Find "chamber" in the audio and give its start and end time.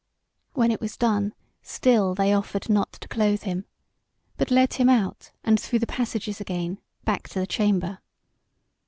7.45-7.99